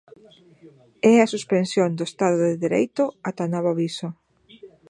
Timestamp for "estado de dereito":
2.11-3.03